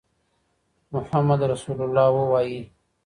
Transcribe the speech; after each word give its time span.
محمد 0.93 1.39
رسول 1.53 1.77
الله 1.87 2.07
ووایئ. 2.11 2.59